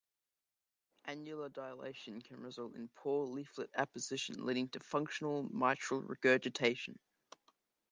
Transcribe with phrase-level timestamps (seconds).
[1.05, 6.97] Annular dilatation can result in poor leaflet apposition, leading to functional mitral regurgitation.